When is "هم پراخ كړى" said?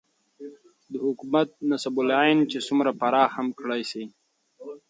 2.91-3.81